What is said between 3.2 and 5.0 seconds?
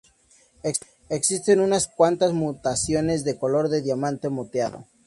de color de diamante moteado.